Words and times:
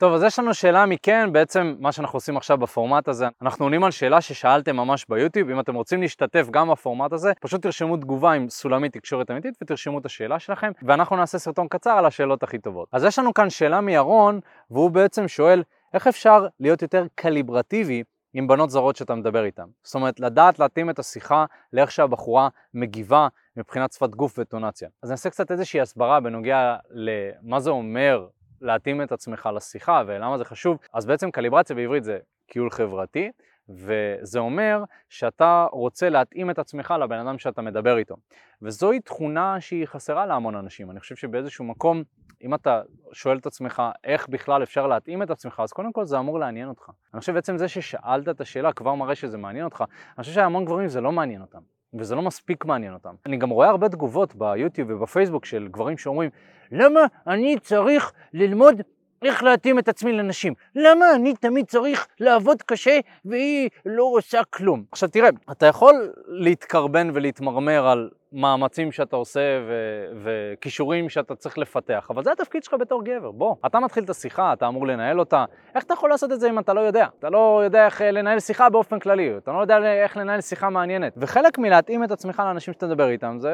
טוב, 0.00 0.12
אז 0.14 0.22
יש 0.22 0.38
לנו 0.38 0.54
שאלה 0.54 0.86
מכן, 0.86 1.32
בעצם 1.32 1.74
מה 1.78 1.92
שאנחנו 1.92 2.16
עושים 2.16 2.36
עכשיו 2.36 2.58
בפורמט 2.58 3.08
הזה, 3.08 3.28
אנחנו 3.42 3.64
עונים 3.64 3.84
על 3.84 3.90
שאלה 3.90 4.20
ששאלתם 4.20 4.76
ממש 4.76 5.06
ביוטיוב, 5.08 5.50
אם 5.50 5.60
אתם 5.60 5.74
רוצים 5.74 6.00
להשתתף 6.00 6.46
גם 6.50 6.70
בפורמט 6.70 7.12
הזה, 7.12 7.32
פשוט 7.40 7.62
תרשמו 7.62 7.96
תגובה 7.96 8.32
עם 8.32 8.48
סולמית 8.48 8.92
תקשורת 8.92 9.30
אמיתית 9.30 9.54
ותרשמו 9.62 9.98
את 9.98 10.06
השאלה 10.06 10.38
שלכם, 10.38 10.72
ואנחנו 10.82 11.16
נעשה 11.16 11.38
סרטון 11.38 11.68
קצר 11.68 11.90
על 11.90 12.06
השאלות 12.06 12.42
הכי 12.42 12.58
טובות. 12.58 12.88
אז 12.92 13.04
יש 13.04 13.18
לנו 13.18 13.34
כאן 13.34 13.50
שאלה 13.50 13.80
מירון, 13.80 14.40
והוא 14.70 14.90
בעצם 14.90 15.28
שואל, 15.28 15.62
איך 15.94 16.06
אפשר 16.06 16.46
להיות 16.60 16.82
יותר 16.82 17.06
קליברטיבי 17.14 18.02
עם 18.34 18.46
בנות 18.46 18.70
זרות 18.70 18.96
שאתה 18.96 19.14
מדבר 19.14 19.44
איתן. 19.44 19.66
זאת 19.82 19.94
אומרת, 19.94 20.20
לדעת 20.20 20.58
להתאים 20.58 20.90
את 20.90 20.98
השיחה 20.98 21.44
לאיך 21.72 21.90
שהבחורה 21.90 22.48
מגיבה 22.74 23.28
מבחינת 23.56 23.92
שפת 23.92 24.10
גוף 24.10 24.38
וטונציה. 24.38 24.88
אז 25.02 25.10
אני 25.10 25.12
אעשה 25.12 25.30
קצת 25.30 25.50
איזושהי 25.50 25.80
הסברה 25.80 26.20
בנוגע 26.20 26.76
למה 26.90 27.60
זה 27.60 27.70
אומר 27.70 28.26
להתאים 28.60 29.02
את 29.02 29.12
עצמך 29.12 29.48
לשיחה 29.54 30.02
ולמה 30.06 30.38
זה 30.38 30.44
חשוב. 30.44 30.78
אז 30.92 31.06
בעצם 31.06 31.30
קליברציה 31.30 31.76
בעברית 31.76 32.04
זה 32.04 32.18
קיול 32.46 32.70
חברתי, 32.70 33.30
וזה 33.68 34.38
אומר 34.38 34.84
שאתה 35.08 35.66
רוצה 35.72 36.08
להתאים 36.08 36.50
את 36.50 36.58
עצמך 36.58 36.94
לבן 37.00 37.18
אדם 37.18 37.38
שאתה 37.38 37.62
מדבר 37.62 37.98
איתו. 37.98 38.16
וזוהי 38.62 39.00
תכונה 39.00 39.60
שהיא 39.60 39.86
חסרה 39.86 40.26
להמון 40.26 40.54
אנשים. 40.54 40.90
אני 40.90 41.00
חושב 41.00 41.16
שבאיזשהו 41.16 41.64
מקום, 41.64 42.02
אם 42.42 42.54
אתה 42.54 42.82
שואל 43.12 43.38
את 43.38 43.46
עצמך 43.46 43.82
איך 44.04 44.28
בכלל 44.28 44.62
אפשר 44.62 44.86
להתאים 44.86 45.22
את 45.22 45.30
עצמך, 45.30 45.60
אז 45.64 45.72
קודם 45.72 45.92
כל 45.92 46.04
זה 46.04 46.18
אמור 46.18 46.38
לעניין 46.38 46.68
אותך. 46.68 46.90
אני 47.14 47.20
חושב 47.20 47.32
בעצם 47.32 47.56
זה 47.56 47.68
ששאלת 47.68 48.28
את 48.28 48.40
השאלה 48.40 48.72
כבר 48.72 48.94
מראה 48.94 49.14
שזה 49.14 49.38
מעניין 49.38 49.64
אותך. 49.64 49.84
אני 50.18 50.22
חושב 50.22 50.34
שהמון 50.34 50.64
גברים 50.64 50.88
זה 50.88 51.00
לא 51.00 51.12
מעניין 51.12 51.40
אותם. 51.40 51.60
וזה 51.94 52.14
לא 52.14 52.22
מספיק 52.22 52.64
מעניין 52.64 52.94
אותם. 52.94 53.14
אני 53.26 53.36
גם 53.36 53.50
רואה 53.50 53.68
הרבה 53.68 53.88
תגובות 53.88 54.34
ביוטיוב 54.34 54.90
ובפייסבוק 54.90 55.44
של 55.44 55.68
גברים 55.70 55.98
שאומרים 55.98 56.30
למה 56.72 57.00
אני 57.26 57.58
צריך 57.58 58.12
ללמוד 58.32 58.80
איך 59.24 59.42
להתאים 59.42 59.78
את 59.78 59.88
עצמי 59.88 60.12
לנשים? 60.12 60.54
למה 60.74 61.14
אני 61.14 61.34
תמיד 61.34 61.66
צריך 61.66 62.06
לעבוד 62.20 62.62
קשה 62.62 62.98
והיא 63.24 63.68
לא 63.86 64.04
עושה 64.04 64.44
כלום? 64.50 64.84
עכשיו 64.92 65.08
תראה, 65.08 65.28
אתה 65.50 65.66
יכול 65.66 66.12
להתקרבן 66.26 67.10
ולהתמרמר 67.14 67.86
על 67.88 68.10
מאמצים 68.32 68.92
שאתה 68.92 69.16
עושה 69.16 69.40
ו- 69.68 70.06
וכישורים 70.22 71.08
שאתה 71.08 71.34
צריך 71.34 71.58
לפתח, 71.58 72.06
אבל 72.10 72.24
זה 72.24 72.32
התפקיד 72.32 72.64
שלך 72.64 72.74
בתור 72.80 73.04
גבר, 73.04 73.30
בוא. 73.30 73.54
אתה 73.66 73.80
מתחיל 73.80 74.04
את 74.04 74.10
השיחה, 74.10 74.52
אתה 74.52 74.68
אמור 74.68 74.86
לנהל 74.86 75.18
אותה. 75.18 75.44
איך 75.74 75.84
אתה 75.84 75.94
יכול 75.94 76.10
לעשות 76.10 76.32
את 76.32 76.40
זה 76.40 76.48
אם 76.48 76.58
אתה 76.58 76.72
לא 76.72 76.80
יודע? 76.80 77.06
אתה 77.18 77.30
לא 77.30 77.60
יודע 77.64 77.86
איך 77.86 78.02
אה, 78.02 78.10
לנהל 78.10 78.40
שיחה 78.40 78.70
באופן 78.70 78.98
כללי, 78.98 79.36
אתה 79.36 79.52
לא 79.52 79.58
יודע 79.60 80.02
איך 80.02 80.16
לנהל 80.16 80.40
שיחה 80.40 80.70
מעניינת. 80.70 81.12
וחלק 81.16 81.58
מלהתאים 81.58 82.04
את 82.04 82.10
עצמך 82.10 82.42
לאנשים 82.46 82.74
שאתה 82.74 82.86
מדבר 82.86 83.08
איתם, 83.08 83.36
זה 83.38 83.52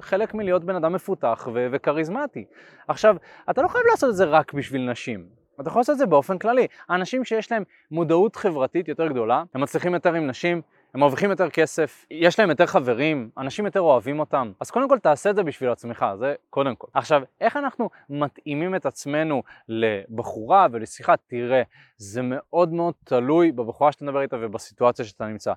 חלק 0.00 0.34
מלהיות 0.34 0.64
בן 0.64 0.76
אדם 0.76 0.92
מפותח 0.92 1.48
ו- 1.54 1.66
וכריזמטי. 1.72 2.44
עכשיו, 2.88 3.16
אתה 3.50 3.62
לא 3.62 3.68
חייב 3.68 3.84
לעשות 3.90 4.10
את 4.10 4.16
זה 4.16 4.24
רק 4.24 4.52
בשביל 4.52 4.90
נשים. 4.90 5.26
אתה 5.60 5.68
יכול 5.68 5.80
לעשות 5.80 5.92
את 5.92 5.98
זה 5.98 6.06
באופן 6.06 6.38
כללי. 6.38 6.66
האנשים 6.88 7.24
שיש 7.24 7.52
להם 7.52 7.62
מודעות 7.90 8.36
חברתית 8.36 8.88
יותר 8.88 9.08
גדולה, 9.08 9.42
הם 9.54 9.60
מצליחים 9.60 9.94
יותר 9.94 10.14
עם 10.14 10.26
נשים, 10.26 10.62
הם 10.96 11.00
מרוויחים 11.00 11.30
יותר 11.30 11.50
כסף, 11.50 12.06
יש 12.10 12.38
להם 12.38 12.50
יותר 12.50 12.66
חברים, 12.66 13.30
אנשים 13.38 13.64
יותר 13.66 13.80
אוהבים 13.80 14.20
אותם. 14.20 14.52
אז 14.60 14.70
קודם 14.70 14.88
כל 14.88 14.98
תעשה 14.98 15.30
את 15.30 15.36
זה 15.36 15.42
בשביל 15.42 15.70
עצמך, 15.70 16.06
זה 16.18 16.34
קודם 16.50 16.76
כל. 16.76 16.86
עכשיו, 16.94 17.22
איך 17.40 17.56
אנחנו 17.56 17.90
מתאימים 18.10 18.74
את 18.74 18.86
עצמנו 18.86 19.42
לבחורה 19.68 20.66
ולשיחה? 20.72 21.14
תראה, 21.16 21.62
זה 21.96 22.20
מאוד 22.24 22.72
מאוד 22.72 22.94
תלוי 23.04 23.52
בבחורה 23.52 23.92
שאתה 23.92 24.04
מדבר 24.04 24.22
איתה 24.22 24.36
ובסיטואציה 24.40 25.04
שאתה 25.04 25.26
נמצא. 25.26 25.52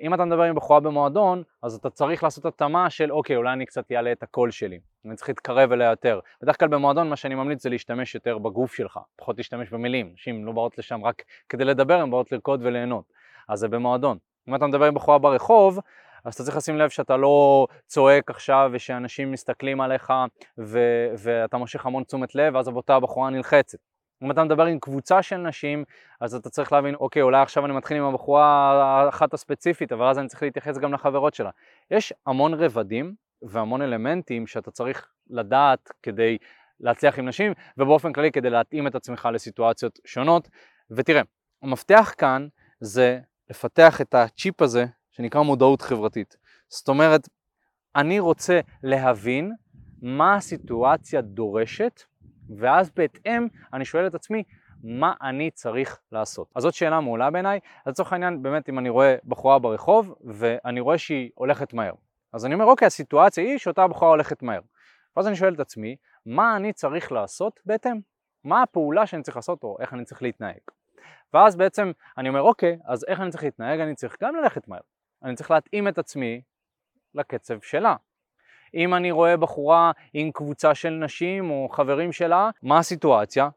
אם 0.00 0.14
אתה 0.14 0.24
מדבר 0.24 0.42
עם 0.42 0.54
בחורה 0.54 0.80
במועדון, 0.80 1.42
אז 1.62 1.74
אתה 1.74 1.90
צריך 1.90 2.22
לעשות 2.22 2.44
התאמה 2.44 2.90
של 2.90 3.12
אוקיי, 3.12 3.36
אולי 3.36 3.52
אני 3.52 3.66
קצת 3.66 3.92
אעלה 3.92 4.12
את 4.12 4.22
הקול 4.22 4.50
שלי. 4.50 4.78
אני 5.04 5.16
צריך 5.16 5.28
להתקרב 5.28 5.72
אליה 5.72 5.90
יותר. 5.90 6.20
בדרך 6.42 6.58
כלל 6.58 6.68
במועדון 6.68 7.08
מה 7.08 7.16
שאני 7.16 7.34
ממליץ 7.34 7.62
זה 7.62 7.70
להשתמש 7.70 8.14
יותר 8.14 8.38
בגוף 8.38 8.74
שלך, 8.74 9.00
פחות 9.16 9.38
להשתמש 9.38 9.70
במילים. 9.70 10.10
נשים 10.14 10.44
לא 10.44 10.52
באות 10.52 10.78
לשם 10.78 11.04
רק 11.04 11.22
כדי 11.48 11.64
לדבר, 11.64 12.00
הן 12.00 12.10
באות 12.10 12.32
לרקוד 12.32 12.60
וליהנות. 12.62 13.04
אז 13.48 13.58
זה 13.58 13.68
במועדון. 13.68 14.18
אם 14.48 14.54
אתה 14.54 14.66
מדבר 14.66 14.84
עם 14.84 14.94
בחורה 14.94 15.18
ברחוב, 15.18 15.78
אז 16.24 16.34
אתה 16.34 16.44
צריך 16.44 16.56
לשים 16.56 16.76
לב 16.76 16.88
שאתה 16.88 17.16
לא 17.16 17.66
צועק 17.86 18.30
עכשיו 18.30 18.70
ושאנשים 18.72 19.32
מסתכלים 19.32 19.80
עליך 19.80 20.12
ו- 20.58 21.08
ואתה 21.18 21.56
מושך 21.56 21.86
המון 21.86 22.04
תשומת 22.04 22.34
לב 22.34 22.54
ואז 22.54 22.68
אותה 22.68 22.94
הבחורה 22.94 23.30
נלחצת. 23.30 23.78
אם 24.22 24.30
אתה 24.30 24.44
מדבר 24.44 24.66
עם 24.66 24.78
קבוצה 24.78 25.22
של 25.22 25.36
נשים, 25.36 25.84
אז 26.20 26.34
אתה 26.34 26.50
צריך 26.50 26.72
להבין, 26.72 26.94
אוקיי, 26.94 27.22
אולי 27.22 27.42
עכשיו 27.42 27.66
אני 27.66 27.72
מתחיל 27.72 27.96
עם 27.96 28.04
הבחורה 28.04 28.44
האחת 29.04 29.34
הספציפית, 29.34 29.92
אבל 29.92 30.06
אז 30.06 30.18
אני 30.18 30.28
צריך 30.28 30.42
להתייחס 30.42 30.78
גם 30.78 30.92
לחברות 30.92 31.34
שלה. 31.34 31.50
יש 31.90 32.12
המון 32.26 32.54
רבדים 32.54 33.14
והמון 33.42 33.82
אלמנטים 33.82 34.46
שאתה 34.46 34.70
צריך 34.70 35.08
לדעת 35.30 35.92
כדי 36.02 36.38
להצליח 36.80 37.18
עם 37.18 37.28
נשים, 37.28 37.52
ובאופן 37.78 38.12
כללי 38.12 38.32
כדי 38.32 38.50
להתאים 38.50 38.86
את 38.86 38.94
עצמך 38.94 39.28
לסיטואציות 39.32 39.98
שונות. 40.04 40.48
ותראה, 40.90 41.22
המפתח 41.62 42.14
כאן 42.18 42.46
זה 42.80 43.18
לפתח 43.52 44.00
את 44.00 44.14
הצ'יפ 44.14 44.62
הזה 44.62 44.84
שנקרא 45.10 45.42
מודעות 45.42 45.82
חברתית. 45.82 46.36
זאת 46.68 46.88
אומרת, 46.88 47.28
אני 47.96 48.20
רוצה 48.20 48.60
להבין 48.82 49.52
מה 50.02 50.34
הסיטואציה 50.36 51.20
דורשת, 51.20 52.02
ואז 52.58 52.90
בהתאם 52.96 53.46
אני 53.72 53.84
שואל 53.84 54.06
את 54.06 54.14
עצמי, 54.14 54.42
מה 54.82 55.14
אני 55.22 55.50
צריך 55.50 55.98
לעשות? 56.12 56.48
אז 56.54 56.62
זאת 56.62 56.74
שאלה 56.74 57.00
מעולה 57.00 57.30
בעיניי. 57.30 57.60
לצורך 57.86 58.12
העניין, 58.12 58.42
באמת, 58.42 58.68
אם 58.68 58.78
אני 58.78 58.88
רואה 58.88 59.16
בחורה 59.24 59.58
ברחוב, 59.58 60.14
ואני 60.24 60.80
רואה 60.80 60.98
שהיא 60.98 61.30
הולכת 61.34 61.72
מהר. 61.72 61.94
אז 62.32 62.46
אני 62.46 62.54
אומר, 62.54 62.64
אוקיי, 62.64 62.86
הסיטואציה 62.86 63.44
היא 63.44 63.58
שאותה 63.58 63.88
בחורה 63.88 64.10
הולכת 64.10 64.42
מהר. 64.42 64.60
ואז 65.16 65.26
אני 65.26 65.36
שואל 65.36 65.54
את 65.54 65.60
עצמי, 65.60 65.96
מה 66.26 66.56
אני 66.56 66.72
צריך 66.72 67.12
לעשות 67.12 67.60
בהתאם? 67.66 68.00
מה 68.44 68.62
הפעולה 68.62 69.06
שאני 69.06 69.22
צריך 69.22 69.36
לעשות, 69.36 69.64
או 69.64 69.76
איך 69.80 69.94
אני 69.94 70.04
צריך 70.04 70.22
להתנהג? 70.22 70.60
ואז 71.34 71.56
בעצם 71.56 71.92
אני 72.18 72.28
אומר, 72.28 72.40
אוקיי, 72.40 72.78
אז 72.84 73.04
איך 73.08 73.20
אני 73.20 73.30
צריך 73.30 73.44
להתנהג? 73.44 73.80
אני 73.80 73.94
צריך 73.94 74.16
גם 74.22 74.36
ללכת 74.36 74.68
מהר. 74.68 74.80
אני 75.24 75.34
צריך 75.34 75.50
להתאים 75.50 75.88
את 75.88 75.98
עצמי 75.98 76.42
לקצב 77.14 77.60
שלה. 77.60 77.96
אם 78.74 78.94
אני 78.94 79.10
רואה 79.10 79.36
בחורה 79.36 79.92
עם 80.14 80.30
קבוצה 80.32 80.74
של 80.74 80.90
נשים 80.90 81.50
או 81.50 81.68
חברים 81.68 82.12
שלה, 82.12 82.50
מה 82.62 82.78
הסיטואציה? 82.78 83.48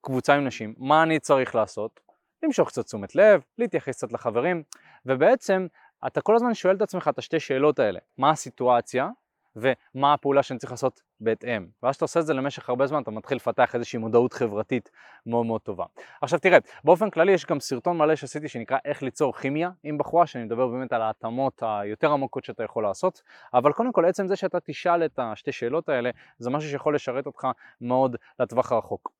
קבוצה 0.00 0.34
עם 0.34 0.44
נשים, 0.44 0.74
מה 0.78 1.02
אני 1.02 1.18
צריך 1.18 1.54
לעשות? 1.54 2.00
למשוך 2.42 2.68
קצת 2.68 2.84
תשומת 2.84 3.14
לב, 3.14 3.42
להתייחס 3.58 3.96
קצת 3.96 4.12
לחברים, 4.12 4.62
ובעצם 5.06 5.66
אתה 6.06 6.20
כל 6.20 6.34
הזמן 6.34 6.54
שואל 6.54 6.76
את 6.76 6.82
עצמך 6.82 7.08
את 7.08 7.18
השתי 7.18 7.40
שאלות 7.40 7.78
האלה, 7.78 7.98
מה 8.18 8.30
הסיטואציה 8.30 9.08
ומה 9.56 10.14
הפעולה 10.14 10.42
שאני 10.42 10.58
צריך 10.58 10.72
לעשות 10.72 11.00
בהתאם. 11.20 11.66
ואז 11.82 11.94
שאתה 11.94 12.04
עושה 12.04 12.20
את 12.20 12.26
זה 12.26 12.34
למשך 12.34 12.68
הרבה 12.68 12.86
זמן, 12.86 13.02
אתה 13.02 13.10
מתחיל 13.10 13.36
לפתח 13.36 13.74
איזושהי 13.74 13.98
מודעות 13.98 14.32
חברתית 14.32 14.90
מאוד 15.26 15.46
מאוד 15.46 15.60
טובה. 15.60 15.84
עכשיו 16.22 16.38
תראה, 16.38 16.58
באופן 16.84 17.10
כללי 17.10 17.32
יש 17.32 17.46
גם 17.46 17.60
סרטון 17.60 17.98
מלא 17.98 18.16
שעשיתי 18.16 18.48
שנקרא 18.48 18.78
איך 18.84 19.02
ליצור 19.02 19.36
כימיה 19.36 19.70
עם 19.84 19.98
בחורה, 19.98 20.26
שאני 20.26 20.44
מדבר 20.44 20.66
באמת 20.66 20.92
על 20.92 21.02
ההתאמות 21.02 21.62
היותר 21.66 22.12
עמוקות 22.12 22.44
שאתה 22.44 22.62
יכול 22.62 22.82
לעשות, 22.82 23.22
אבל 23.54 23.72
קודם 23.72 23.92
כל 23.92 24.04
עצם 24.04 24.28
זה 24.28 24.36
שאתה 24.36 24.60
תשאל 24.60 25.04
את 25.04 25.18
השתי 25.18 25.52
שאלות 25.52 25.88
האלה, 25.88 26.10
זה 26.38 26.50
משהו 26.50 26.70
שיכול 26.70 26.94
לשרת 26.94 27.26
אותך 27.26 27.46
מאוד 27.80 28.16
לטווח 28.40 28.72
הרחוק. 28.72 29.12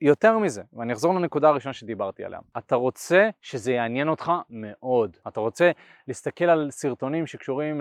יותר 0.00 0.38
מזה, 0.38 0.62
ואני 0.72 0.92
אחזור 0.92 1.14
לנקודה 1.14 1.48
הראשונה 1.48 1.72
שדיברתי 1.72 2.24
עליה, 2.24 2.38
אתה 2.58 2.74
רוצה 2.76 3.28
שזה 3.42 3.72
יעניין 3.72 4.08
אותך 4.08 4.32
מאוד, 4.50 5.16
אתה 5.28 5.40
רוצה 5.40 5.70
להסתכל 6.08 6.44
על 6.44 6.70
סרטונים 6.70 7.26
שקשורים 7.26 7.80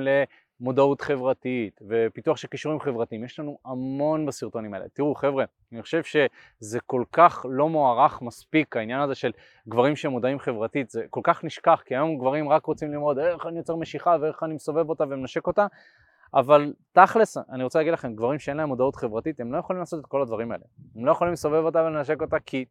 מודעות 0.60 1.02
חברתית 1.02 1.80
ופיתוח 1.90 2.38
של 2.38 2.48
כישורים 2.48 2.80
חברתיים, 2.80 3.24
יש 3.24 3.40
לנו 3.40 3.58
המון 3.66 4.26
בסרטונים 4.26 4.74
האלה. 4.74 4.86
תראו 4.94 5.16
חבר'ה, 5.16 5.46
אני 5.72 5.82
חושב 5.82 6.04
שזה 6.04 6.80
כל 6.86 7.04
כך 7.12 7.46
לא 7.50 7.70
מוערך 7.70 8.22
מספיק 8.22 8.78
העניין 8.78 9.02
הזה 9.02 9.16
של 9.16 9.32
גברים 9.68 9.96
שמודעים 9.96 10.40
חברתית, 10.40 10.90
זה 10.90 11.04
כל 11.10 11.22
כך 11.24 11.44
נשכח, 11.44 11.82
כי 11.86 11.96
היום 11.96 12.18
גברים 12.18 12.50
רק 12.50 12.66
רוצים 12.66 12.92
ללמוד 12.92 13.20
איך 13.20 13.46
אני 13.46 13.58
יוצר 13.58 13.76
משיכה 13.76 14.16
ואיך 14.22 14.44
אני 14.44 14.54
מסובב 14.54 14.90
אותה 14.90 15.04
ומנשק 15.04 15.48
אותה, 15.48 15.68
אבל 16.34 16.74
תכלס, 16.92 17.38
אני 17.38 17.64
רוצה 17.64 17.80
להגיד 17.80 17.94
לכם, 17.94 18.16
גברים 18.16 18.40
שאין 18.40 18.58
להם 18.58 18.68
מודעות 18.68 18.96
חברתית, 18.96 19.40
הם 19.40 19.54
לא 19.54 19.58
יכולים 19.58 19.80
לעשות 19.80 20.00
את 20.00 20.06
כל 20.06 20.22
הדברים 20.22 20.52
האלה. 20.52 20.64
הם 20.96 21.06
לא 21.06 21.12
יכולים 21.12 21.34
לסובב 21.34 21.64
אותה 21.66 21.84
ולנשק 21.84 22.22
אותה 22.22 22.40
כי 22.40 22.66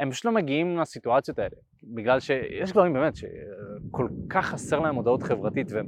הם 0.00 0.10
פשוט 0.10 0.24
לא 0.24 0.32
מגיעים 0.32 0.78
לסיטואציות 0.78 1.38
האלה, 1.38 1.56
בגלל 1.84 2.20
שיש 2.20 2.72
גברים 2.72 2.92
באמת 2.92 3.16
שכל 3.16 4.08
כך 4.28 4.46
חסר 4.46 4.80
להם 4.80 4.94
מודעות 4.94 5.22
חברתית, 5.22 5.72
ו... 5.72 5.78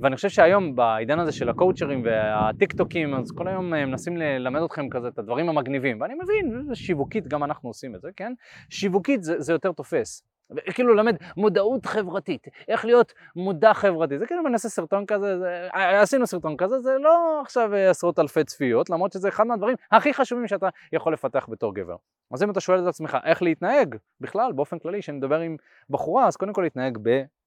ואני 0.00 0.16
חושב 0.16 0.28
שהיום 0.28 0.76
בעידן 0.76 1.18
הזה 1.18 1.32
של 1.32 1.48
הקואוצ'רים 1.48 2.02
והטיק 2.04 2.72
טוקים, 2.72 3.14
אז 3.14 3.32
כל 3.32 3.48
היום 3.48 3.70
מנסים 3.70 4.16
ללמד 4.16 4.62
אתכם 4.62 4.88
כזה 4.90 5.08
את 5.08 5.18
הדברים 5.18 5.48
המגניבים, 5.48 6.00
ואני 6.00 6.14
מבין, 6.14 6.74
שיווקית 6.74 7.28
גם 7.28 7.44
אנחנו 7.44 7.68
עושים 7.68 7.94
את 7.94 8.00
זה, 8.00 8.08
כן? 8.16 8.32
שיווקית 8.70 9.22
זה, 9.22 9.40
זה 9.40 9.52
יותר 9.52 9.72
תופס. 9.72 10.31
כאילו 10.74 10.94
ללמד 10.94 11.16
מודעות 11.36 11.86
חברתית, 11.86 12.46
איך 12.68 12.84
להיות 12.84 13.12
מודע 13.36 13.74
חברתי, 13.74 14.18
זה 14.18 14.26
כאילו 14.26 14.42
אעשה 14.52 14.68
סרטון 14.68 15.06
כזה, 15.06 15.38
זה, 15.38 15.68
עשינו 15.72 16.26
סרטון 16.26 16.56
כזה, 16.56 16.80
זה 16.80 16.96
לא 17.00 17.40
עכשיו 17.40 17.74
עשרות 17.74 18.18
אלפי 18.18 18.44
צפיות, 18.44 18.90
למרות 18.90 19.12
שזה 19.12 19.28
אחד 19.28 19.46
מהדברים 19.46 19.76
הכי 19.92 20.14
חשובים 20.14 20.48
שאתה 20.48 20.68
יכול 20.92 21.12
לפתח 21.12 21.46
בתור 21.48 21.74
גבר. 21.74 21.96
אז 22.32 22.42
אם 22.42 22.50
אתה 22.50 22.60
שואל 22.60 22.82
את 22.82 22.86
עצמך 22.86 23.18
איך 23.24 23.42
להתנהג, 23.42 23.96
בכלל, 24.20 24.52
באופן 24.52 24.78
כללי, 24.78 25.00
כשאני 25.00 25.18
מדבר 25.18 25.40
עם 25.40 25.56
בחורה, 25.90 26.26
אז 26.26 26.36
קודם 26.36 26.52
כל 26.52 26.62
להתנהג 26.62 26.98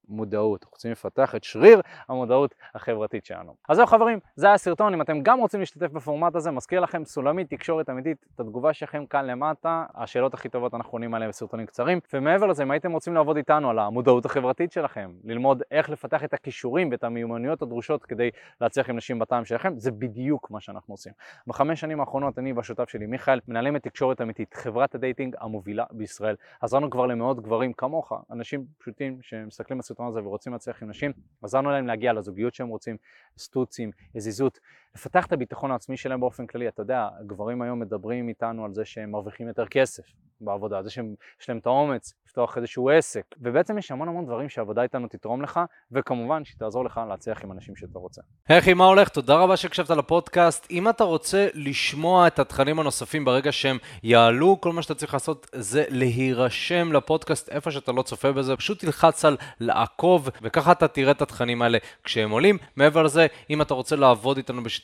מודעות, 0.10 0.64
אנחנו 0.64 0.74
רוצים 0.74 0.92
לפתח 0.92 1.36
את 1.36 1.44
שריר 1.44 1.82
המודעות 2.10 2.56
החברתית 2.76 3.26
שלנו. 3.26 3.56
אז 3.70 3.78
זהו 3.78 3.86
חברים, 3.86 4.20
זה 4.36 4.46
היה 4.46 4.56
הסרטון, 4.56 4.94
אם 4.94 5.02
אתם 5.02 5.22
גם 5.24 5.40
רוצים 5.40 5.60
להשתתף 5.60 5.92
בפורמט 5.92 6.36
הזה, 6.36 6.52
מזכיר 6.52 6.80
לכם 6.80 7.06
סולמית 7.06 7.50
תקשורת 7.50 7.90
אמיתית, 7.90 8.26
את 8.36 8.40
התגובה 8.40 8.74
שלכם 8.74 9.06
כאן 9.06 9.26
למטה, 9.26 9.86
השאלות 9.96 10.34
הכי 10.34 10.50
טובות 10.50 10.74
אנחנו 10.74 10.92
עונים 10.92 11.14
עליהן 11.14 11.30
בסרטונים 11.30 11.66
קצרים, 11.66 12.00
ומעבר 12.14 12.46
לזה, 12.46 12.64
אם 12.64 12.72
הייתם 12.72 12.92
רוצים 12.92 13.14
לעבוד 13.14 13.38
איתנו 13.38 13.70
על 13.70 13.80
המודעות 13.80 14.26
החברתית 14.26 14.72
שלכם, 14.72 15.12
ללמוד 15.24 15.64
איך 15.72 15.90
לפתח 15.90 16.24
את 16.24 16.34
הכישורים 16.34 16.92
ואת 16.92 17.04
המיומנויות 17.04 17.62
הדרושות 17.62 18.06
כדי 18.06 18.30
להצליח 18.62 18.90
עם 18.90 18.96
נשים 18.96 19.20
בטעם 19.20 19.46
שלכם, 19.46 19.74
זה 19.78 19.92
בדיוק 19.92 20.52
מה 20.52 20.60
שאנחנו 20.60 20.94
עושים. 20.94 21.14
בחמש 21.48 21.80
שנים 21.80 22.00
האחרונות 22.00 22.40
אני 22.40 22.54
והשותף 22.54 22.90
שלי 22.90 23.06
מיכאל 23.06 23.40
מנהלים 23.48 23.76
את 23.76 23.84
תקשורת 23.84 24.22
אמיתית, 24.22 24.54
חברת 24.54 24.96
ה 24.96 25.01
dating 25.01 25.36
המובילה 25.40 25.84
בישראל. 25.92 26.36
עזרנו 26.62 26.90
כבר 26.90 27.06
למאות 27.06 27.40
גברים 27.40 27.74
כמוך, 27.74 28.14
אנשים 28.32 28.66
פשוטים 28.78 29.18
שמסתכלים 29.22 29.80
בסרטון 29.96 30.08
הזה 30.08 30.24
ורוצים 30.24 30.54
להצליח 30.54 30.84
עם 30.84 30.90
נשים, 30.90 31.12
עזרנו 31.42 31.72
להם 31.72 31.88
להגיע 31.88 32.14
לזוגיות 32.14 32.54
שהם 32.54 32.68
רוצים, 32.68 32.98
סטוצים, 33.38 33.92
יזיזות, 34.16 34.60
לפתח 34.96 35.26
את 35.26 35.34
הביטחון 35.34 35.72
העצמי 35.72 35.98
שלהם 35.98 36.20
באופן 36.20 36.48
כללי. 36.48 36.68
אתה 36.68 36.82
יודע, 36.82 37.08
גברים 37.28 37.62
היום 37.62 37.80
מדברים 37.80 38.30
איתנו 38.30 38.66
על 38.66 38.74
זה 38.74 38.86
שהם 38.86 39.12
מרוויחים 39.12 39.48
יותר 39.48 39.66
כסף 39.66 40.04
בעבודה, 40.42 40.78
על 40.78 40.84
זה 40.84 40.90
שיש 40.90 41.50
להם 41.50 41.58
את 41.58 41.66
האומץ 41.66 42.14
לפתוח 42.26 42.58
איזשהו 42.58 42.90
עסק, 42.90 43.24
ובעצם 43.38 43.78
יש 43.78 43.92
המון 43.92 44.08
המון 44.08 44.26
דברים 44.26 44.50
שהעבודה 44.50 44.84
איתנו 44.84 45.08
תתרום 45.08 45.42
לך, 45.42 45.60
וכמובן 45.92 46.46
שהיא 46.46 46.58
תעזור 46.60 46.86
לך 46.86 47.02
להצליח 47.10 47.44
עם 47.44 47.52
אנשים 47.52 47.76
שאתה 47.76 48.00
רוצה. 48.00 48.22
היי 48.48 48.60
אחי, 48.60 48.74
מה 48.74 48.86
הולך? 48.86 49.10
תודה 49.10 49.36
רבה 49.36 49.58
שהקשבת 49.58 49.90
לפודקאסט. 49.90 50.68
אם 50.72 50.90
אתה 50.90 51.04
רוצה 51.04 51.48
לשמוע 51.54 52.28
את 52.28 52.40
התכנים 52.40 52.80
הנוספים 52.80 53.26
ברגע 53.26 53.52
שהם 53.52 53.78
יעלו, 54.04 54.62
כל 54.62 54.72
מה 54.72 54.82
שאתה 54.82 54.96
צריך 54.96 55.14
לעשות 55.14 55.48
זה 55.56 55.84
להירשם 55.90 56.94
לפודקאסט 56.94 57.50
איפה 57.50 57.72
שאתה 57.72 57.92
לא 57.92 58.02
צופה 58.02 58.32
בזה, 58.32 58.56
פשוט 58.56 58.80
תלחץ 58.80 59.26
על 59.26 59.38
לעקוב, 59.60 60.30
וככה 60.42 60.72
אתה 60.72 60.88
תראה 60.88 61.12
את 61.12 61.22
התכנים 61.22 61.62
האלה 61.62 61.78
כשהם 62.04 62.32
עולים. 62.32 62.58
מעבר 62.76 63.04
לזה, 63.04 63.28
אם 63.50 63.62
אתה 63.62 63.74
רוצה 63.74 63.96
לעבוד 63.96 64.38
איתנו 64.38 64.62